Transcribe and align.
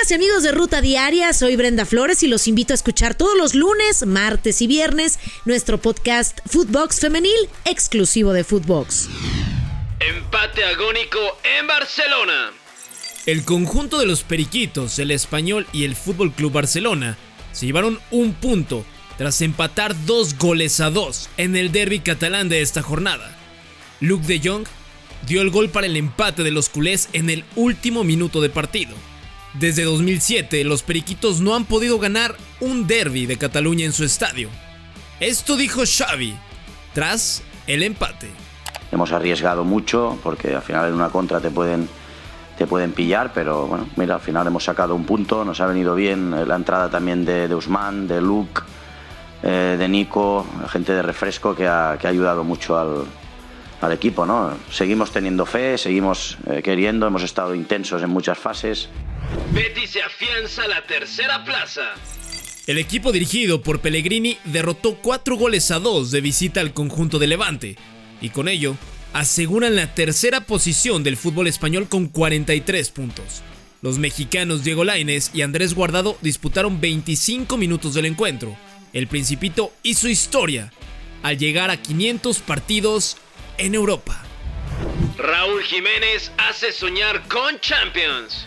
Amigas 0.00 0.10
y 0.12 0.14
amigos 0.14 0.42
de 0.44 0.52
Ruta 0.52 0.80
Diaria, 0.80 1.34
soy 1.34 1.56
Brenda 1.56 1.84
Flores 1.84 2.22
y 2.22 2.26
los 2.26 2.48
invito 2.48 2.72
a 2.72 2.74
escuchar 2.74 3.14
todos 3.14 3.36
los 3.36 3.54
lunes, 3.54 4.06
martes 4.06 4.62
y 4.62 4.66
viernes 4.66 5.18
nuestro 5.44 5.76
podcast 5.76 6.38
Footbox 6.46 7.00
Femenil, 7.00 7.50
exclusivo 7.66 8.32
de 8.32 8.42
Footbox. 8.42 9.10
Empate 9.98 10.64
agónico 10.64 11.18
en 11.58 11.66
Barcelona. 11.66 12.50
El 13.26 13.44
conjunto 13.44 13.98
de 13.98 14.06
los 14.06 14.22
Periquitos, 14.22 14.98
el 14.98 15.10
Español 15.10 15.66
y 15.70 15.84
el 15.84 15.94
Fútbol 15.94 16.32
Club 16.32 16.52
Barcelona 16.52 17.18
se 17.52 17.66
llevaron 17.66 18.00
un 18.10 18.32
punto 18.32 18.86
tras 19.18 19.42
empatar 19.42 19.94
dos 20.06 20.38
goles 20.38 20.80
a 20.80 20.88
dos 20.88 21.28
en 21.36 21.56
el 21.56 21.72
derby 21.72 22.00
catalán 22.00 22.48
de 22.48 22.62
esta 22.62 22.80
jornada. 22.80 23.36
Luke 24.00 24.26
de 24.26 24.40
Jong 24.42 24.66
dio 25.26 25.42
el 25.42 25.50
gol 25.50 25.68
para 25.68 25.88
el 25.88 25.96
empate 25.96 26.42
de 26.42 26.52
los 26.52 26.70
culés 26.70 27.10
en 27.12 27.28
el 27.28 27.44
último 27.54 28.02
minuto 28.02 28.40
de 28.40 28.48
partido. 28.48 28.96
Desde 29.54 29.82
2007, 29.82 30.62
los 30.64 30.82
Periquitos 30.82 31.40
no 31.40 31.56
han 31.56 31.64
podido 31.64 31.98
ganar 31.98 32.36
un 32.60 32.86
derby 32.86 33.26
de 33.26 33.36
Cataluña 33.36 33.84
en 33.84 33.92
su 33.92 34.04
estadio. 34.04 34.48
Esto 35.18 35.56
dijo 35.56 35.82
Xavi 35.84 36.36
tras 36.94 37.42
el 37.66 37.82
empate. 37.82 38.28
Hemos 38.92 39.12
arriesgado 39.12 39.64
mucho 39.64 40.18
porque 40.22 40.54
al 40.54 40.62
final 40.62 40.88
en 40.88 40.94
una 40.94 41.10
contra 41.10 41.40
te 41.40 41.50
pueden, 41.50 41.88
te 42.56 42.66
pueden 42.66 42.92
pillar, 42.92 43.32
pero 43.34 43.66
bueno, 43.66 43.88
mira, 43.96 44.14
al 44.16 44.20
final 44.20 44.46
hemos 44.46 44.64
sacado 44.64 44.94
un 44.94 45.04
punto, 45.04 45.44
nos 45.44 45.60
ha 45.60 45.66
venido 45.66 45.96
bien 45.96 46.46
la 46.46 46.54
entrada 46.54 46.88
también 46.88 47.24
de, 47.24 47.48
de 47.48 47.54
Usman, 47.54 48.06
de 48.06 48.20
Luke, 48.20 48.62
eh, 49.42 49.76
de 49.78 49.88
Nico, 49.88 50.46
gente 50.68 50.92
de 50.92 51.02
refresco 51.02 51.56
que 51.56 51.66
ha, 51.66 51.98
que 52.00 52.06
ha 52.06 52.10
ayudado 52.10 52.44
mucho 52.44 52.78
al, 52.78 53.04
al 53.80 53.92
equipo. 53.92 54.26
¿no? 54.26 54.52
Seguimos 54.70 55.10
teniendo 55.10 55.44
fe, 55.44 55.76
seguimos 55.76 56.38
eh, 56.46 56.62
queriendo, 56.62 57.06
hemos 57.06 57.22
estado 57.24 57.54
intensos 57.54 58.02
en 58.02 58.10
muchas 58.10 58.38
fases. 58.38 58.88
Betis 59.52 59.90
se 59.90 60.02
afianza 60.02 60.66
la 60.68 60.86
tercera 60.86 61.44
plaza. 61.44 61.94
El 62.66 62.78
equipo 62.78 63.10
dirigido 63.12 63.62
por 63.62 63.80
Pellegrini 63.80 64.38
derrotó 64.44 64.96
4 64.96 65.36
goles 65.36 65.70
a 65.70 65.78
2 65.78 66.10
de 66.10 66.20
visita 66.20 66.60
al 66.60 66.72
conjunto 66.72 67.18
de 67.18 67.26
Levante 67.26 67.76
y 68.20 68.30
con 68.30 68.48
ello 68.48 68.76
aseguran 69.12 69.74
la 69.74 69.94
tercera 69.94 70.42
posición 70.42 71.02
del 71.02 71.16
fútbol 71.16 71.46
español 71.46 71.88
con 71.88 72.06
43 72.06 72.90
puntos. 72.90 73.42
Los 73.82 73.98
mexicanos 73.98 74.62
Diego 74.62 74.84
Lainez 74.84 75.30
y 75.32 75.42
Andrés 75.42 75.74
Guardado 75.74 76.18
disputaron 76.20 76.80
25 76.80 77.56
minutos 77.56 77.94
del 77.94 78.06
encuentro. 78.06 78.56
El 78.92 79.06
Principito 79.06 79.72
hizo 79.82 80.08
historia 80.08 80.72
al 81.22 81.38
llegar 81.38 81.70
a 81.70 81.80
500 81.80 82.40
partidos 82.40 83.16
en 83.58 83.74
Europa. 83.74 84.22
Raúl 85.16 85.62
Jiménez 85.62 86.30
hace 86.38 86.72
soñar 86.72 87.26
con 87.28 87.58
Champions. 87.60 88.46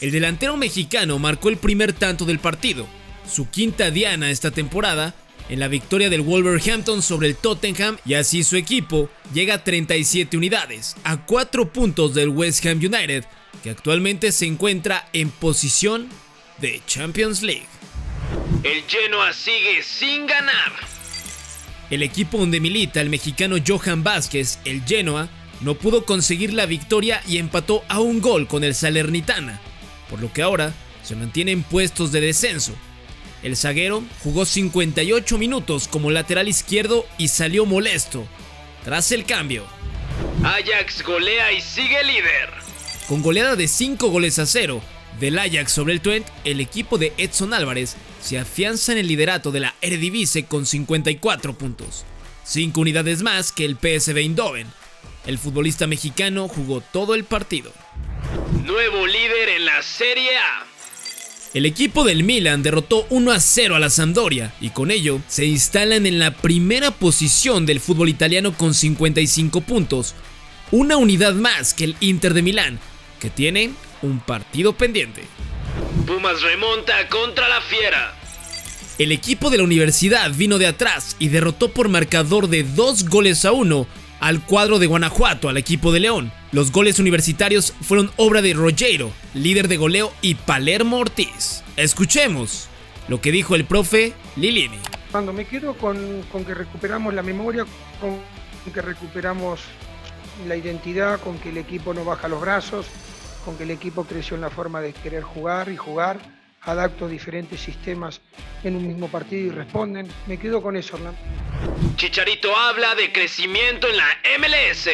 El 0.00 0.10
delantero 0.10 0.56
mexicano 0.56 1.18
marcó 1.18 1.48
el 1.48 1.56
primer 1.56 1.92
tanto 1.92 2.24
del 2.26 2.38
partido, 2.38 2.86
su 3.28 3.48
quinta 3.48 3.90
diana 3.90 4.30
esta 4.30 4.50
temporada, 4.50 5.14
en 5.48 5.60
la 5.60 5.68
victoria 5.68 6.10
del 6.10 6.22
Wolverhampton 6.22 7.02
sobre 7.02 7.28
el 7.28 7.36
Tottenham 7.36 7.96
y 8.04 8.14
así 8.14 8.42
su 8.42 8.56
equipo 8.56 9.08
llega 9.32 9.54
a 9.54 9.64
37 9.64 10.36
unidades, 10.36 10.96
a 11.04 11.24
4 11.24 11.72
puntos 11.72 12.14
del 12.14 12.28
West 12.30 12.66
Ham 12.66 12.78
United, 12.78 13.24
que 13.62 13.70
actualmente 13.70 14.32
se 14.32 14.46
encuentra 14.46 15.08
en 15.12 15.30
posición 15.30 16.08
de 16.58 16.82
Champions 16.86 17.42
League. 17.42 17.66
El 18.64 18.82
Genoa 18.88 19.32
sigue 19.32 19.82
sin 19.82 20.26
ganar. 20.26 20.72
El 21.88 22.02
equipo 22.02 22.38
donde 22.38 22.60
milita 22.60 23.00
el 23.00 23.08
mexicano 23.08 23.56
Johan 23.64 24.02
Vázquez, 24.02 24.58
el 24.64 24.82
Genoa, 24.84 25.28
no 25.60 25.74
pudo 25.76 26.04
conseguir 26.04 26.52
la 26.52 26.66
victoria 26.66 27.22
y 27.26 27.38
empató 27.38 27.84
a 27.88 28.00
un 28.00 28.20
gol 28.20 28.48
con 28.48 28.64
el 28.64 28.74
Salernitana, 28.74 29.60
por 30.10 30.20
lo 30.20 30.32
que 30.32 30.42
ahora 30.42 30.72
se 31.02 31.16
mantiene 31.16 31.52
en 31.52 31.62
puestos 31.62 32.12
de 32.12 32.20
descenso. 32.20 32.72
El 33.42 33.56
zaguero 33.56 34.02
jugó 34.22 34.44
58 34.44 35.38
minutos 35.38 35.88
como 35.88 36.10
lateral 36.10 36.48
izquierdo 36.48 37.06
y 37.18 37.28
salió 37.28 37.66
molesto. 37.66 38.26
Tras 38.84 39.12
el 39.12 39.24
cambio, 39.24 39.64
Ajax 40.42 41.02
golea 41.04 41.52
y 41.52 41.60
sigue 41.60 42.02
líder. 42.04 42.50
con 43.08 43.22
goleada 43.22 43.56
de 43.56 43.68
5 43.68 44.08
goles 44.08 44.38
a 44.38 44.46
0 44.46 44.80
del 45.20 45.38
Ajax 45.38 45.72
sobre 45.72 45.92
el 45.92 46.00
Twente, 46.00 46.30
el 46.44 46.60
equipo 46.60 46.98
de 46.98 47.12
Edson 47.18 47.54
Álvarez 47.54 47.96
se 48.20 48.38
afianza 48.38 48.92
en 48.92 48.98
el 48.98 49.08
liderato 49.08 49.50
de 49.52 49.60
la 49.60 49.74
Eredivisie 49.80 50.44
con 50.44 50.66
54 50.66 51.56
puntos, 51.56 52.04
5 52.44 52.80
unidades 52.80 53.22
más 53.22 53.52
que 53.52 53.64
el 53.64 53.76
PSV 53.76 54.16
Eindhoven. 54.18 54.66
El 55.26 55.38
futbolista 55.38 55.86
mexicano 55.86 56.48
jugó 56.48 56.80
todo 56.80 57.14
el 57.14 57.24
partido. 57.24 57.72
Nuevo 58.52 59.06
líder 59.06 59.48
en 59.56 59.64
la 59.64 59.82
Serie 59.82 60.38
A. 60.38 60.66
El 61.52 61.66
equipo 61.66 62.04
del 62.04 62.22
Milan 62.22 62.62
derrotó 62.62 63.04
1 63.10 63.32
a 63.32 63.40
0 63.40 63.74
a 63.74 63.80
la 63.80 63.90
Sampdoria 63.90 64.54
y 64.60 64.70
con 64.70 64.92
ello 64.92 65.20
se 65.26 65.46
instalan 65.46 66.06
en 66.06 66.20
la 66.20 66.30
primera 66.30 66.92
posición 66.92 67.66
del 67.66 67.80
fútbol 67.80 68.08
italiano 68.08 68.56
con 68.56 68.72
55 68.72 69.62
puntos, 69.62 70.14
una 70.70 70.96
unidad 70.96 71.34
más 71.34 71.74
que 71.74 71.84
el 71.84 71.96
Inter 72.00 72.34
de 72.34 72.42
Milán, 72.42 72.78
que 73.18 73.30
tiene 73.30 73.72
un 74.02 74.20
partido 74.20 74.74
pendiente. 74.74 75.24
Pumas 76.06 76.40
remonta 76.42 77.08
contra 77.08 77.48
la 77.48 77.60
Fiera. 77.62 78.14
El 78.98 79.10
equipo 79.10 79.50
de 79.50 79.58
la 79.58 79.64
universidad 79.64 80.32
vino 80.32 80.58
de 80.58 80.68
atrás 80.68 81.16
y 81.18 81.28
derrotó 81.28 81.72
por 81.72 81.88
marcador 81.88 82.48
de 82.48 82.62
2 82.62 83.08
goles 83.08 83.44
a 83.44 83.52
1 83.52 83.86
al 84.26 84.42
cuadro 84.42 84.80
de 84.80 84.88
Guanajuato, 84.88 85.48
al 85.48 85.56
equipo 85.56 85.92
de 85.92 86.00
León. 86.00 86.32
Los 86.50 86.72
goles 86.72 86.98
universitarios 86.98 87.72
fueron 87.80 88.10
obra 88.16 88.42
de 88.42 88.54
Rogero, 88.54 89.12
líder 89.34 89.68
de 89.68 89.76
goleo, 89.76 90.12
y 90.20 90.34
Palermo 90.34 90.96
Ortiz. 90.96 91.62
Escuchemos 91.76 92.68
lo 93.06 93.20
que 93.20 93.30
dijo 93.30 93.54
el 93.54 93.64
profe 93.64 94.14
Lilini. 94.34 94.78
Cuando 95.12 95.32
me 95.32 95.44
quedo 95.44 95.74
con, 95.74 96.24
que 96.44 96.54
recuperamos 96.54 97.14
la 97.14 97.22
memoria, 97.22 97.66
con 98.00 98.18
que 98.72 98.82
recuperamos 98.82 99.60
la 100.48 100.56
identidad, 100.56 101.20
con 101.20 101.38
que 101.38 101.50
el 101.50 101.58
equipo 101.58 101.94
no 101.94 102.04
baja 102.04 102.26
los 102.26 102.40
brazos, 102.40 102.86
con 103.44 103.56
que 103.56 103.62
el 103.62 103.70
equipo 103.70 104.06
creció 104.06 104.34
en 104.34 104.40
la 104.40 104.50
forma 104.50 104.80
de 104.80 104.92
querer 104.92 105.22
jugar 105.22 105.68
y 105.70 105.76
jugar, 105.76 106.18
adapto 106.62 107.06
diferentes 107.06 107.60
sistemas 107.60 108.20
en 108.64 108.74
un 108.74 108.88
mismo 108.88 109.06
partido 109.06 109.46
y 109.46 109.50
responden. 109.50 110.08
Me 110.26 110.36
quedo 110.36 110.60
con 110.60 110.76
eso, 110.76 110.96
Orlando. 110.96 111.20
Chicharito 111.96 112.54
habla 112.56 112.94
de 112.94 113.12
crecimiento 113.12 113.88
en 113.88 113.96
la 113.96 114.06
MLS. 114.38 114.88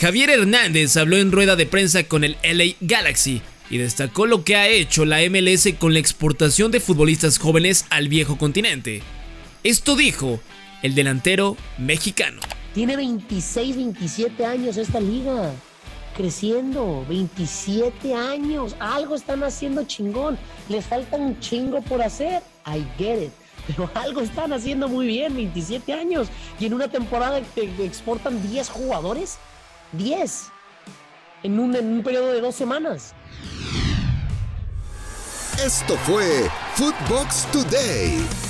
Javier 0.00 0.30
Hernández 0.30 0.96
habló 0.96 1.16
en 1.16 1.32
rueda 1.32 1.56
de 1.56 1.66
prensa 1.66 2.04
con 2.04 2.24
el 2.24 2.36
LA 2.42 2.76
Galaxy 2.80 3.42
y 3.68 3.78
destacó 3.78 4.26
lo 4.26 4.44
que 4.44 4.56
ha 4.56 4.68
hecho 4.68 5.04
la 5.04 5.18
MLS 5.28 5.68
con 5.78 5.92
la 5.92 5.98
exportación 5.98 6.70
de 6.70 6.80
futbolistas 6.80 7.38
jóvenes 7.38 7.84
al 7.90 8.08
viejo 8.08 8.38
continente. 8.38 9.02
Esto 9.62 9.96
dijo 9.96 10.40
el 10.82 10.94
delantero 10.94 11.56
mexicano. 11.78 12.40
Tiene 12.74 12.96
26, 12.96 13.76
27 13.76 14.46
años 14.46 14.76
esta 14.76 15.00
liga. 15.00 15.52
Creciendo, 16.16 17.04
27 17.08 18.14
años. 18.14 18.76
Algo 18.80 19.14
están 19.16 19.42
haciendo 19.42 19.84
chingón. 19.84 20.38
Les 20.68 20.84
falta 20.84 21.16
un 21.16 21.38
chingo 21.40 21.82
por 21.82 22.02
hacer. 22.02 22.42
I 22.66 22.84
get 22.98 23.22
it. 23.22 23.39
Pero 23.76 23.90
algo 23.94 24.20
están 24.20 24.52
haciendo 24.52 24.88
muy 24.88 25.06
bien, 25.06 25.34
27 25.34 25.92
años. 25.92 26.28
Y 26.58 26.66
en 26.66 26.74
una 26.74 26.88
temporada 26.88 27.40
te 27.54 27.84
exportan 27.84 28.42
10 28.50 28.68
jugadores. 28.68 29.38
10. 29.92 30.48
En 31.42 31.58
un, 31.58 31.74
en 31.74 31.86
un 31.86 32.02
periodo 32.02 32.32
de 32.32 32.40
dos 32.40 32.54
semanas. 32.54 33.14
Esto 35.64 35.96
fue 35.98 36.50
Footbox 36.74 37.46
Today. 37.52 38.49